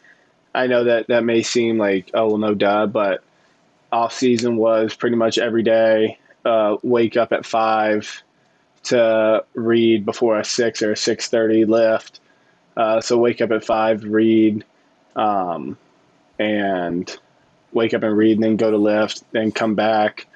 [0.53, 3.23] I know that that may seem like oh well, no duh, but
[3.91, 6.19] off season was pretty much every day.
[6.45, 8.23] Uh, wake up at five
[8.83, 12.19] to read before a six or a six thirty lift.
[12.77, 14.63] Uh, so wake up at five, read,
[15.15, 15.75] um,
[16.37, 17.17] and
[17.73, 20.27] wake up and read, and then go to lift, then come back,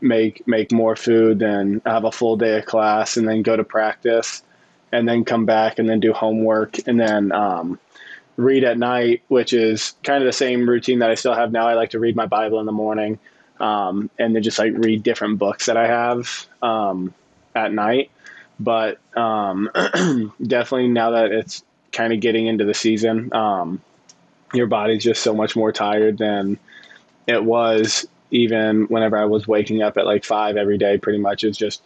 [0.00, 3.62] make make more food, then have a full day of class, and then go to
[3.62, 4.42] practice,
[4.90, 7.78] and then come back and then do homework, and then um,
[8.38, 11.68] read at night, which is kind of the same routine that I still have now.
[11.68, 13.18] I like to read my Bible in the morning,
[13.60, 17.12] um, and then just like read different books that I have um,
[17.54, 18.10] at night.
[18.58, 19.68] But um,
[20.42, 23.80] definitely now that it's kind of getting into the season, um,
[24.54, 26.58] your body's just so much more tired than
[27.26, 30.98] it was even whenever I was waking up at like five every day.
[30.98, 31.82] Pretty much, it's just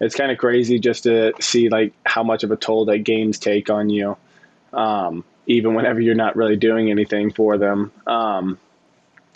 [0.00, 3.38] it's kind of crazy just to see like how much of a toll that games
[3.38, 4.16] take on you,
[4.72, 7.92] um, even whenever you're not really doing anything for them.
[8.06, 8.58] Um,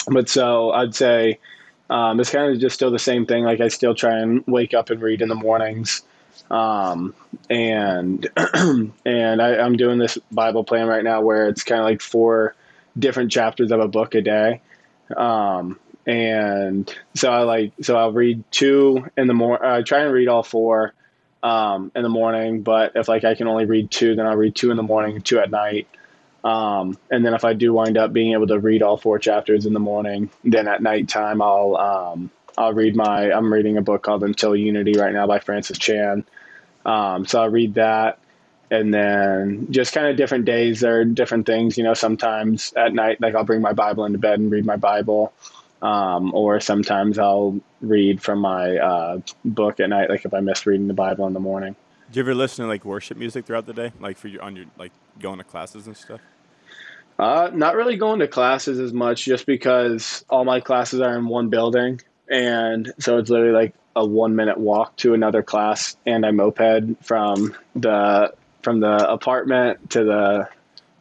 [0.09, 1.39] but so I'd say
[1.91, 3.45] um, it's kind of just still the same thing.
[3.45, 6.03] Like I still try and wake up and read in the mornings.
[6.51, 7.15] Um,
[7.49, 8.29] and
[9.07, 12.55] and I, I'm doing this Bible plan right now where it's kind of like four
[12.99, 14.61] different chapters of a book a day.
[15.17, 19.65] Um, and so I like so I'll read two in the morning.
[19.65, 20.95] I try and read all four
[21.43, 24.55] um, in the morning, but if like I can only read two, then I'll read
[24.55, 25.89] two in the morning, two at night.
[26.45, 29.65] Um, and then if I do wind up being able to read all four chapters
[29.65, 34.03] in the morning, then at nighttime I'll um, I'll read my I'm reading a book
[34.03, 36.25] called Until Unity right now by Francis Chan.
[36.85, 38.19] Um, so I'll read that,
[38.71, 40.81] and then just kind of different days.
[40.81, 41.95] There are different things, you know.
[41.95, 45.33] Sometimes at night, like I'll bring my Bible into bed and read my Bible,
[45.81, 50.67] um, or sometimes I'll read from my uh, book at night, like if I miss
[50.67, 51.77] reading the Bible in the morning.
[52.11, 54.57] Do you ever listen to like worship music throughout the day, like for your on
[54.57, 56.21] your like going to classes and stuff?
[57.19, 61.27] Uh, not really going to classes as much, just because all my classes are in
[61.27, 66.25] one building, and so it's literally like a one minute walk to another class and
[66.25, 68.33] I moped from the
[68.63, 70.49] from the apartment to the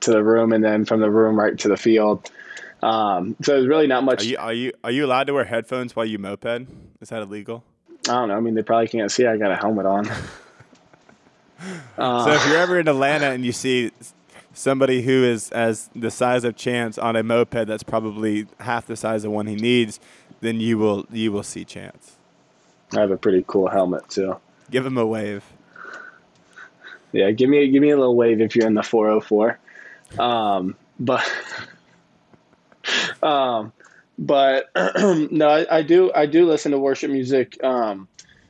[0.01, 2.29] to the room and then from the room right to the field.
[2.81, 4.21] Um, so there's really not much.
[4.21, 6.67] Are you, are you are you allowed to wear headphones while you moped?
[6.99, 7.63] Is that illegal?
[8.09, 8.35] I don't know.
[8.35, 9.27] I mean, they probably can't see.
[9.27, 10.09] I got a helmet on.
[11.97, 13.91] uh, so if you're ever in Atlanta and you see
[14.53, 18.95] somebody who is as the size of Chance on a moped that's probably half the
[18.95, 19.99] size of one he needs,
[20.41, 22.17] then you will you will see Chance.
[22.95, 24.37] I have a pretty cool helmet too.
[24.69, 25.43] Give him a wave.
[27.13, 29.57] Yeah, give me give me a little wave if you're in the 404.
[30.19, 31.25] Um, but
[33.23, 33.71] um,
[34.17, 38.07] but no, I, I, do I do listen to worship music um,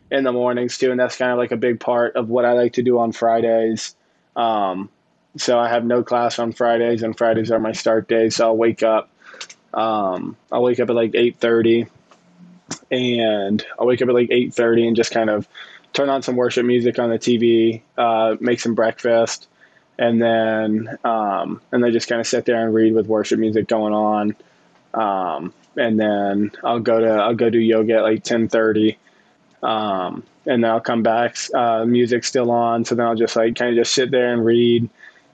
[0.10, 2.54] in the mornings too, and that's kind of like a big part of what I
[2.54, 3.96] like to do on Fridays.
[4.36, 4.90] Um,
[5.38, 8.36] so I have no class on Fridays, and Fridays are my start days.
[8.36, 9.10] So I'll wake up.
[9.74, 11.88] Um, I'll wake up at like eight thirty,
[12.90, 15.48] and I'll wake up at like eight thirty and just kind of
[15.94, 19.48] turn on some worship music on the TV, uh, make some breakfast,
[19.98, 23.68] and then um, and then just kind of sit there and read with worship music
[23.68, 24.36] going on.
[24.94, 28.98] Um, and then I'll go to I'll go do yoga at like ten thirty,
[29.64, 31.38] um, and then I'll come back.
[31.54, 34.44] Uh, music's still on, so then I'll just like kind of just sit there and
[34.44, 34.90] read.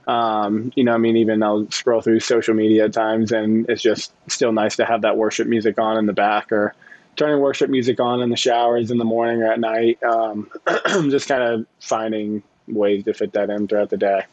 [0.08, 3.82] Um, you know, I mean, even I'll scroll through social media at times, and it's
[3.82, 6.74] just still nice to have that worship music on in the back, or
[7.18, 10.02] turning worship music on in the showers in the morning or at night.
[10.02, 10.50] Um,
[11.10, 14.24] just kind of finding ways to fit that in throughout the day.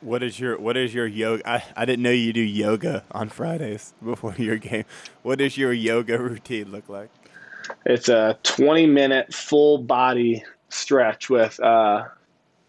[0.00, 1.48] What is your What is your yoga?
[1.48, 4.84] I, I didn't know you do yoga on Fridays before your game.
[5.22, 7.10] What does your yoga routine look like?
[7.86, 12.04] It's a 20 minute full body stretch with uh,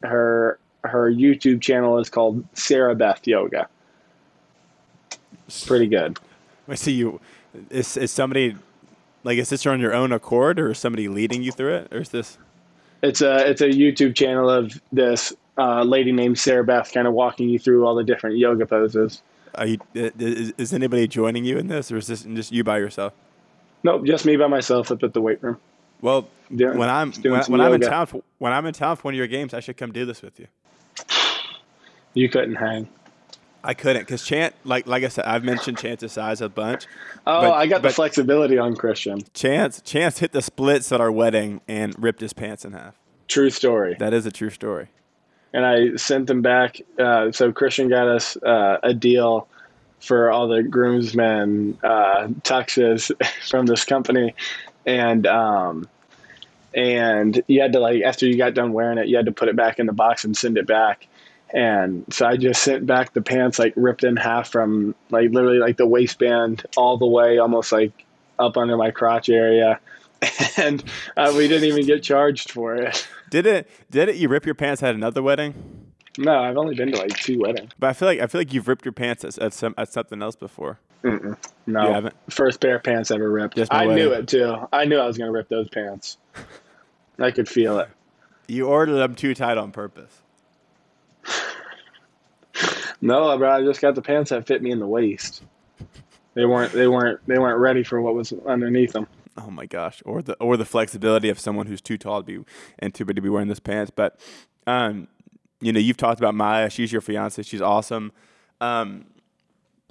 [0.03, 3.67] her her YouTube channel is called Sarah Beth Yoga.
[5.65, 6.17] Pretty good.
[6.67, 7.19] I see you.
[7.69, 8.55] Is is somebody
[9.23, 11.99] like is this on your own accord, or is somebody leading you through it, or
[11.99, 12.37] is this?
[13.03, 17.13] It's a it's a YouTube channel of this uh, lady named Sarah Beth, kind of
[17.13, 19.21] walking you through all the different yoga poses.
[19.55, 22.77] Are you, is, is anybody joining you in this, or is this just you by
[22.77, 23.13] yourself?
[23.83, 25.57] Nope, just me by myself up at the weight room.
[26.01, 29.03] Well, doing, when I'm when, when I'm in town for, when I'm in town for
[29.03, 30.47] one of your games, I should come do this with you.
[32.13, 32.87] You couldn't hang.
[33.63, 36.87] I couldn't because Chant, like like I said, I've mentioned Chance's size a bunch.
[37.27, 39.19] Oh, but, I got the flexibility on Christian.
[39.33, 42.95] Chance Chance hit the splits at our wedding and ripped his pants in half.
[43.27, 43.95] True story.
[43.99, 44.87] That is a true story.
[45.53, 46.81] And I sent them back.
[46.97, 49.47] Uh, so Christian got us uh, a deal
[49.99, 53.11] for all the groomsmen uh, tuxes
[53.49, 54.33] from this company,
[54.87, 55.87] and um,
[56.73, 59.49] and you had to like after you got done wearing it, you had to put
[59.49, 61.07] it back in the box and send it back.
[61.53, 65.59] And so I just sent back the pants like ripped in half from like literally
[65.59, 67.91] like the waistband all the way almost like
[68.39, 69.79] up under my crotch area.
[70.57, 70.83] And
[71.17, 73.07] uh, we didn't even get charged for it.
[73.31, 73.67] Did it?
[73.89, 74.17] Did it?
[74.17, 75.81] You rip your pants at another wedding?
[76.19, 77.71] No, I've only been to like two weddings.
[77.79, 79.91] But I feel like I feel like you've ripped your pants at, at some at
[79.91, 80.77] something else before.
[81.03, 81.35] Mm-mm.
[81.65, 82.15] No, you haven't.
[82.29, 83.55] First pair of pants ever ripped.
[83.55, 84.03] Just I wedding.
[84.03, 84.55] knew it too.
[84.71, 86.17] I knew I was gonna rip those pants.
[87.19, 87.89] I could feel it.
[88.47, 90.21] You ordered them too tight on purpose.
[93.01, 95.43] No, bro, I just got the pants that fit me in the waist.
[96.33, 99.07] They weren't they weren't they weren't ready for what was underneath them.
[99.37, 102.45] Oh my gosh, or the or the flexibility of someone who's too tall to be
[102.79, 103.91] and too big to be wearing this pants.
[103.93, 104.19] But
[104.67, 105.07] um,
[105.59, 106.69] you know, you've talked about Maya.
[106.69, 107.41] She's your fiance.
[107.43, 108.11] She's awesome.
[108.61, 109.05] Um,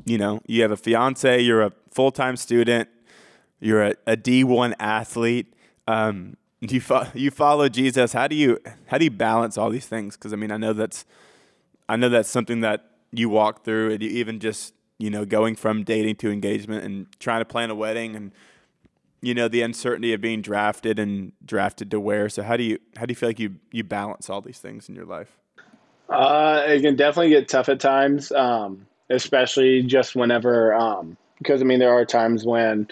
[0.05, 1.41] you know, you have a fiance.
[1.41, 2.89] You're a full time student.
[3.61, 5.53] You're a a D one athlete.
[5.87, 8.13] Um, you fo- you follow Jesus.
[8.13, 10.17] How do you how do you balance all these things?
[10.17, 11.05] Because I mean, I know that's
[11.89, 15.85] I know that's something that you walk through, and even just you know going from
[15.85, 18.33] dating to engagement and trying to plan a wedding, and
[19.21, 22.29] you know the uncertainty of being drafted and drafted to where.
[22.29, 24.89] So how do you how do you feel like you you balance all these things
[24.89, 25.37] in your life?
[26.09, 31.65] Uh, it can definitely get tough at times, um, especially just whenever um, because I
[31.65, 32.89] mean there are times when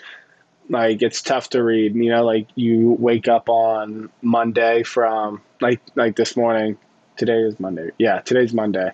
[0.71, 1.95] like it's tough to read.
[1.95, 6.79] You know, like you wake up on Monday from like like this morning.
[7.17, 7.91] Today is Monday.
[7.99, 8.93] Yeah, today's Monday.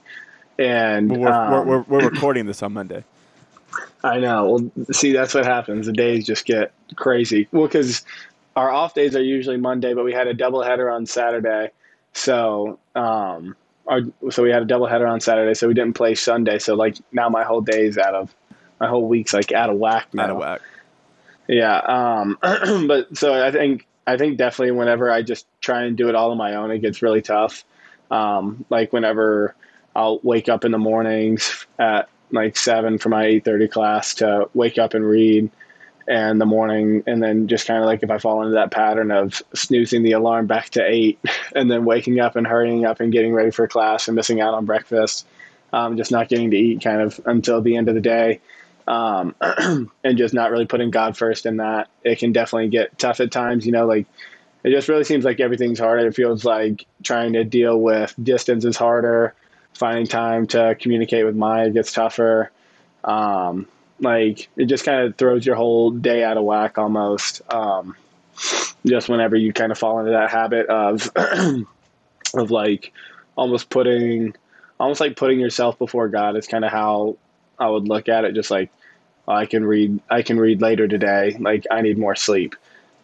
[0.58, 3.04] And we're, um, we're, we're, we're recording this on Monday.
[4.02, 4.48] I know.
[4.48, 5.86] Well, see, that's what happens.
[5.86, 7.48] The days just get crazy.
[7.52, 8.04] Well, because
[8.54, 11.70] our off days are usually Monday, but we had a doubleheader on Saturday.
[12.12, 16.58] So, um, our, so we had a doubleheader on Saturday, so we didn't play Sunday.
[16.58, 18.34] So, like, now my whole day's out of,
[18.78, 20.24] my whole week's like out of whack now.
[20.24, 20.60] Out of whack.
[21.48, 21.78] Yeah.
[21.78, 22.38] Um,
[22.86, 26.30] but so I think, I think definitely whenever I just try and do it all
[26.30, 27.64] on my own, it gets really tough.
[28.10, 29.54] Um, like whenever
[29.94, 34.48] I'll wake up in the mornings at like seven for my eight thirty class to
[34.54, 35.50] wake up and read
[36.06, 39.10] and the morning and then just kind of like if I fall into that pattern
[39.10, 41.18] of snoozing the alarm back to eight
[41.54, 44.54] and then waking up and hurrying up and getting ready for class and missing out
[44.54, 45.26] on breakfast,
[45.72, 48.40] um, just not getting to eat kind of until the end of the day.
[48.86, 53.18] Um, and just not really putting God first in that, it can definitely get tough
[53.20, 53.64] at times.
[53.64, 54.06] You know, like
[54.62, 56.06] it just really seems like everything's harder.
[56.06, 59.34] It feels like trying to deal with distance is harder
[59.74, 62.50] finding time to communicate with Maya gets tougher.
[63.02, 63.66] Um,
[64.00, 67.42] like it just kind of throws your whole day out of whack almost.
[67.52, 67.96] Um,
[68.86, 71.10] just whenever you kind of fall into that habit of
[72.34, 72.92] of like
[73.36, 74.34] almost putting
[74.78, 77.16] almost like putting yourself before God is kind of how
[77.58, 78.34] I would look at it.
[78.34, 78.70] Just like
[79.26, 81.36] I can read I can read later today.
[81.38, 82.56] Like I need more sleep.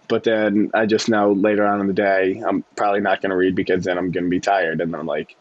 [0.08, 3.36] But then I just know later on in the day I'm probably not going to
[3.36, 5.36] read because then I'm going to be tired and then I'm like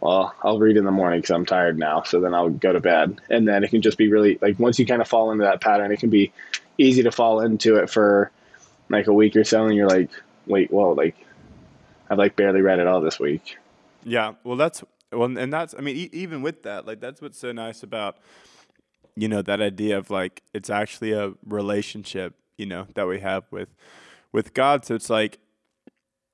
[0.00, 2.02] well, I'll read in the morning because I'm tired now.
[2.02, 3.20] So then I'll go to bed.
[3.28, 5.60] And then it can just be really like once you kind of fall into that
[5.60, 6.32] pattern, it can be
[6.78, 8.30] easy to fall into it for
[8.88, 9.66] like a week or so.
[9.66, 10.10] And you're like,
[10.46, 11.16] wait, well, like
[12.10, 13.56] I've like barely read it all this week.
[14.04, 14.34] Yeah.
[14.44, 14.82] Well, that's,
[15.12, 18.18] well, and that's, I mean, e- even with that, like that's what's so nice about,
[19.16, 23.44] you know that idea of like it's actually a relationship you know that we have
[23.50, 23.68] with
[24.30, 24.84] with God.
[24.84, 25.38] So it's like,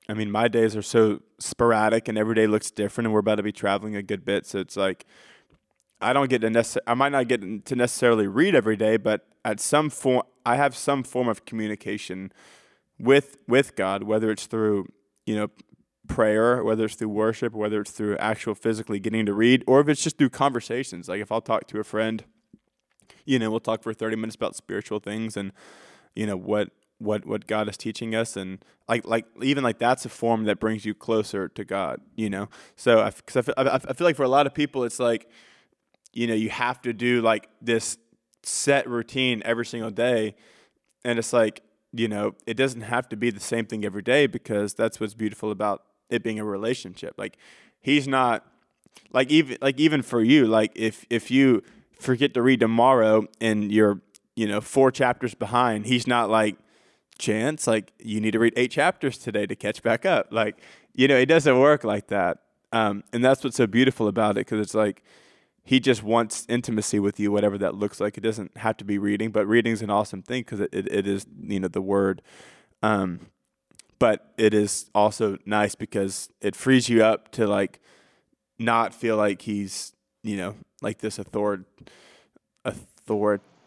[0.07, 3.35] I mean, my days are so sporadic, and every day looks different, and we're about
[3.35, 4.45] to be traveling a good bit.
[4.45, 5.05] So it's like,
[5.99, 9.27] I don't get to necess- I might not get to necessarily read every day, but
[9.43, 12.31] at some form, I have some form of communication
[12.99, 14.87] with with God, whether it's through
[15.25, 15.49] you know
[16.07, 19.89] prayer, whether it's through worship, whether it's through actual physically getting to read, or if
[19.89, 21.09] it's just through conversations.
[21.09, 22.23] Like if I'll talk to a friend,
[23.25, 25.51] you know, we'll talk for 30 minutes about spiritual things and,
[26.15, 26.69] you know, what,
[26.99, 28.37] what, what God is teaching us.
[28.37, 32.29] And like, like, even like that's a form that brings you closer to God, you
[32.29, 32.49] know?
[32.75, 35.29] So I, cause I feel, I feel like for a lot of people, it's like,
[36.13, 37.97] you know, you have to do like this
[38.43, 40.35] set routine every single day.
[41.03, 44.27] And it's like, you know, it doesn't have to be the same thing every day
[44.27, 47.15] because that's what's beautiful about it being a relationship.
[47.17, 47.37] Like
[47.81, 48.45] he's not
[49.11, 51.63] like even like even for you, like if if you
[51.99, 54.01] forget to read tomorrow and you're,
[54.35, 56.57] you know, four chapters behind, he's not like
[57.17, 60.27] chance like you need to read eight chapters today to catch back up.
[60.31, 60.57] Like,
[60.93, 62.39] you know, it doesn't work like that.
[62.71, 65.03] Um, and that's what's so beautiful about it because it's like
[65.63, 68.17] he just wants intimacy with you, whatever that looks like.
[68.17, 71.07] It doesn't have to be reading, but reading's an awesome thing because it, it, it
[71.07, 72.21] is, you know, the word.
[72.83, 73.27] Um,
[73.99, 77.79] but it is also nice because it frees you up to like
[78.59, 79.93] not feel like he's
[80.23, 81.65] you know like this author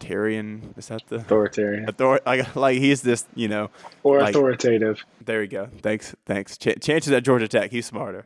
[0.01, 0.75] authoritarian?
[0.77, 1.89] Is that the authoritarian.
[1.89, 3.71] Author like like he's this you know
[4.03, 5.05] or like, authoritative.
[5.25, 5.69] There you go.
[5.83, 6.57] Thanks thanks.
[6.57, 8.25] Ch- chances at georgia tech he's smarter.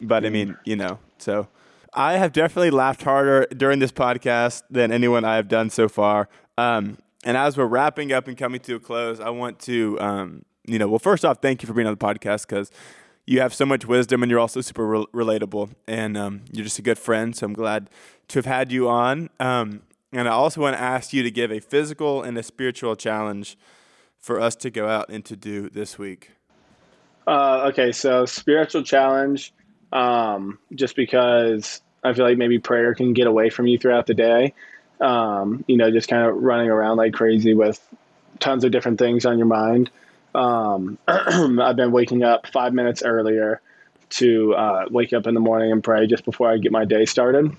[0.00, 1.48] But i mean you know so
[1.94, 6.28] i have definitely laughed harder during this podcast than anyone i have done so far.
[6.58, 10.44] Um, and as we're wrapping up and coming to a close, I want to, um,
[10.66, 12.70] you know, well, first off, thank you for being on the podcast because
[13.26, 16.78] you have so much wisdom and you're also super re- relatable and um, you're just
[16.78, 17.36] a good friend.
[17.36, 17.88] So I'm glad
[18.28, 19.30] to have had you on.
[19.38, 22.96] Um, and I also want to ask you to give a physical and a spiritual
[22.96, 23.56] challenge
[24.18, 26.32] for us to go out and to do this week.
[27.26, 29.52] Uh, okay, so spiritual challenge,
[29.92, 34.14] um, just because I feel like maybe prayer can get away from you throughout the
[34.14, 34.54] day
[35.00, 37.80] um, you know, just kind of running around like crazy with
[38.38, 39.90] tons of different things on your mind.
[40.34, 43.60] Um, I've been waking up five minutes earlier
[44.10, 47.04] to uh, wake up in the morning and pray just before I get my day
[47.04, 47.56] started.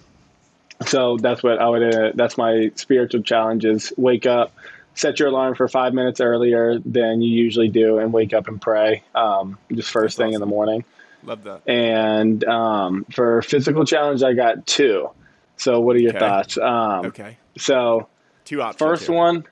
[0.87, 1.95] So that's what I would.
[1.95, 4.53] Uh, that's my spiritual challenge: is wake up,
[4.95, 8.59] set your alarm for five minutes earlier than you usually do, and wake up and
[8.59, 10.35] pray um, just first that's thing awesome.
[10.35, 10.83] in the morning.
[11.23, 11.67] Love that.
[11.69, 15.09] And um, for physical challenge, I got two.
[15.57, 16.19] So, what are your okay.
[16.19, 16.57] thoughts?
[16.57, 17.37] Um, okay.
[17.57, 18.07] So,
[18.45, 18.79] two options.
[18.79, 19.15] First here.
[19.15, 19.45] one,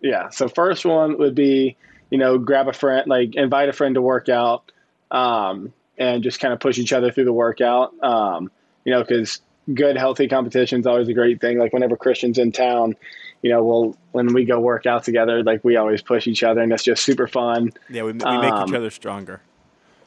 [0.00, 0.30] yeah.
[0.30, 1.76] So, first one would be,
[2.10, 4.70] you know, grab a friend, like invite a friend to work out,
[5.10, 7.92] um, and just kind of push each other through the workout.
[8.02, 8.50] Um,
[8.84, 9.40] you know, because
[9.72, 11.58] good, healthy competition is always a great thing.
[11.58, 12.96] Like whenever Christian's in town,
[13.42, 16.60] you know, well, when we go work out together, like we always push each other,
[16.60, 17.72] and it's just super fun.
[17.88, 19.40] Yeah, we, we make um, each other stronger.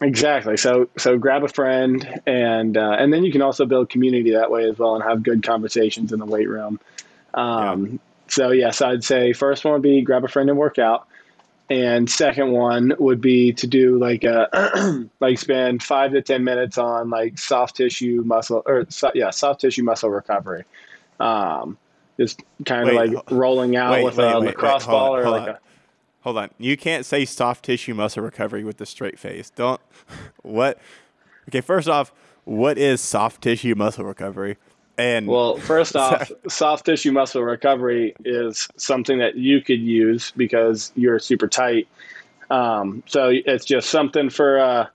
[0.01, 0.57] Exactly.
[0.57, 4.51] So so grab a friend and uh, and then you can also build community that
[4.51, 6.79] way as well and have good conversations in the weight room.
[7.33, 7.97] Um, yeah.
[8.27, 11.07] So yes, I'd say first one would be grab a friend and work out,
[11.73, 16.77] and second one would be to do like a like spend five to ten minutes
[16.77, 20.65] on like soft tissue muscle or so, yeah soft tissue muscle recovery.
[21.19, 21.79] Um,
[22.19, 25.41] just kind of like rolling out wait, with wait, a wait, lacrosse ball or like
[25.41, 25.49] on.
[25.49, 25.59] a
[26.21, 26.51] Hold on.
[26.59, 29.49] You can't say soft tissue muscle recovery with a straight face.
[29.49, 29.81] Don't.
[30.43, 30.77] What?
[31.49, 32.13] Okay, first off,
[32.43, 34.57] what is soft tissue muscle recovery?
[34.97, 40.91] And well, first off, soft tissue muscle recovery is something that you could use because
[40.95, 41.87] you're super tight.
[42.49, 44.59] Um, so it's just something for.
[44.59, 44.87] Uh,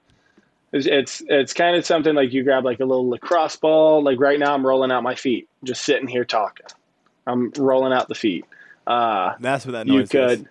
[0.71, 4.03] it's, it's it's kind of something like you grab like a little lacrosse ball.
[4.03, 6.67] Like right now, I'm rolling out my feet, just sitting here talking.
[7.27, 8.45] I'm rolling out the feet.
[8.87, 10.47] Uh, That's what that noise you could, is.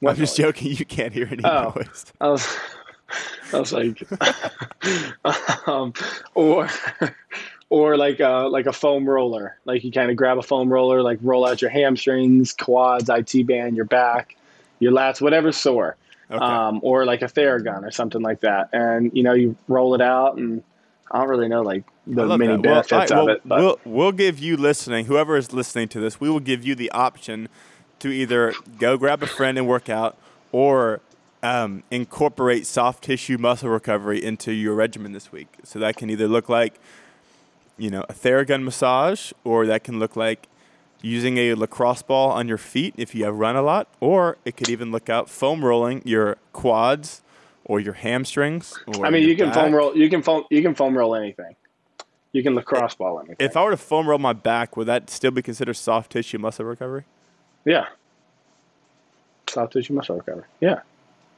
[0.00, 0.72] What I'm just joking.
[0.72, 2.06] You can't hear any oh, noise.
[2.20, 2.56] I was,
[3.52, 4.06] I was like,
[5.68, 5.92] um,
[6.34, 6.68] or,
[7.70, 9.58] or like a like a foam roller.
[9.64, 13.46] Like you kind of grab a foam roller, like roll out your hamstrings, quads, IT
[13.46, 14.36] band, your back,
[14.78, 15.96] your lats, whatever's sore.
[16.30, 16.44] Okay.
[16.44, 20.02] Um, or like a Theragun or something like that, and you know you roll it
[20.02, 20.62] out, and
[21.10, 22.62] I don't really know like the many that.
[22.62, 23.48] benefits well, right, of it.
[23.48, 23.60] But.
[23.60, 26.90] We'll we'll give you listening, whoever is listening to this, we will give you the
[26.90, 27.48] option
[28.00, 30.18] to either go grab a friend and work out
[30.52, 31.00] or
[31.42, 35.48] um, incorporate soft tissue muscle recovery into your regimen this week.
[35.64, 36.80] So that can either look like,
[37.78, 40.48] you know, a Theragun massage, or that can look like
[41.00, 44.56] using a lacrosse ball on your feet if you have run a lot, or it
[44.56, 47.22] could even look out foam rolling your quads
[47.64, 48.78] or your hamstrings.
[48.86, 49.54] Or I mean, you can back.
[49.54, 49.96] foam roll.
[49.96, 50.44] You can foam.
[50.50, 51.54] You can foam roll anything.
[52.32, 53.36] You can lacrosse ball anything.
[53.38, 56.38] If I were to foam roll my back, would that still be considered soft tissue
[56.38, 57.04] muscle recovery?
[57.64, 57.86] yeah.
[59.48, 60.44] Soft tissue muscle recovery.
[60.60, 60.74] Yeah.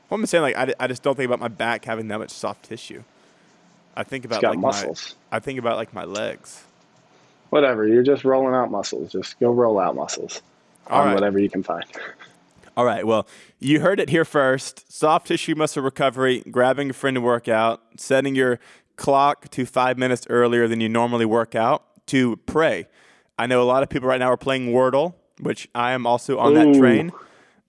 [0.09, 2.19] Well, I'm just saying like I, I just don't think about my back having that
[2.19, 3.05] much soft tissue.
[3.97, 5.17] I think about like muscles.
[5.31, 6.65] my I think about like my legs.
[7.51, 7.87] Whatever.
[7.87, 9.13] You're just rolling out muscles.
[9.13, 10.41] Just go roll out muscles
[10.87, 11.15] All on right.
[11.15, 11.85] whatever you can find.
[12.77, 13.07] All right.
[13.07, 13.27] Well,
[13.59, 14.91] you heard it here first.
[14.91, 18.61] Soft tissue muscle recovery, grabbing a friend to work out, setting your
[18.97, 22.87] clock to five minutes earlier than you normally work out to pray.
[23.39, 26.39] I know a lot of people right now are playing Wordle, which I am also
[26.39, 27.13] on that train.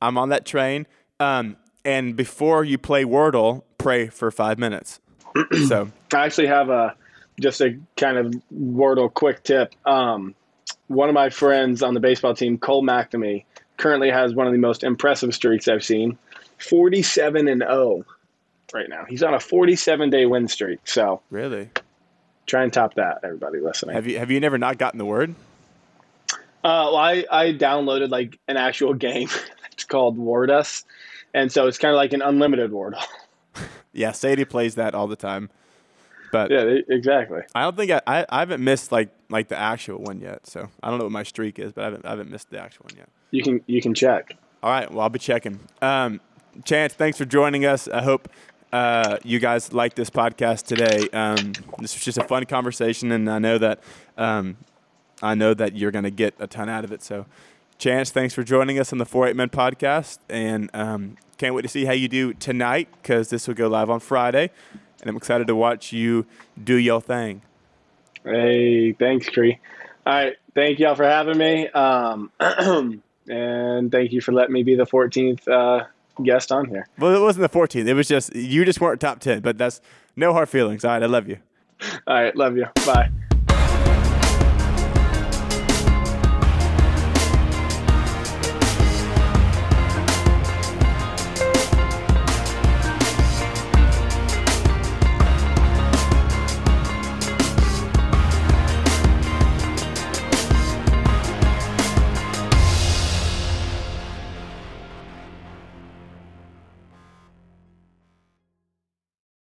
[0.01, 0.86] I'm on that train.
[1.19, 4.99] Um, and before you play Wordle, pray for five minutes.
[5.68, 6.96] so, I actually have a
[7.40, 9.74] just a kind of Wordle quick tip.
[9.86, 10.36] Um,
[10.88, 13.46] one of my friends on the baseball team, Cole McNamee,
[13.78, 16.18] currently has one of the most impressive streaks I've seen.
[16.60, 18.06] 47 and 0
[18.74, 19.06] right now.
[19.08, 20.80] He's on a 47 day win streak.
[20.86, 21.70] So really,
[22.46, 23.96] try and top that, everybody listening.
[23.96, 25.36] have you have you never not gotten the word?
[26.64, 29.30] Uh, well, I, I downloaded like an actual game.
[29.72, 30.84] it's called Word Us.
[31.34, 33.04] And so it's kind of like an unlimited Wordle.
[33.94, 35.50] Yeah, Sadie plays that all the time.
[36.32, 37.42] But yeah, they- exactly.
[37.54, 40.48] I don't think I, I, I haven't missed like like the actual one yet.
[40.48, 42.60] So I don't know what my streak is, but I haven't I haven't missed the
[42.60, 43.10] actual one yet.
[43.32, 44.38] You can you can check.
[44.64, 45.60] All right, well I'll be checking.
[45.82, 46.22] Um,
[46.66, 47.88] Chance, thanks for joining us.
[47.88, 48.30] I hope
[48.74, 51.08] uh, you guys like this podcast today.
[51.14, 53.80] Um, this was just a fun conversation, and I know that
[54.18, 54.58] um,
[55.22, 57.02] I know that you're going to get a ton out of it.
[57.04, 57.26] So,
[57.82, 61.64] Chance, thanks for joining us on the Four Eight Men podcast, and um, can't wait
[61.64, 64.52] to see how you do tonight because this will go live on Friday,
[65.02, 66.28] and I'm excited to watch you
[66.64, 67.42] do your thing.
[68.24, 69.60] Hey, thanks, Cree.
[70.06, 72.30] All right, thank y'all for having me, um,
[73.28, 75.86] and thank you for letting me be the 14th uh,
[76.22, 76.88] guest on here.
[77.00, 77.88] Well, it wasn't the 14th.
[77.88, 79.82] It was just you just weren't top 10, but that's
[80.16, 80.86] no hard feelings.
[80.86, 81.40] All right, I love you.
[82.06, 82.68] All right, love you.
[82.86, 83.10] Bye.